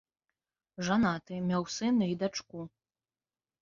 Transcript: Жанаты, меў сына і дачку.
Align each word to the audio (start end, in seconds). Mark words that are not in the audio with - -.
Жанаты, 0.87 1.33
меў 1.53 1.63
сына 1.77 2.03
і 2.17 2.19
дачку. 2.27 2.69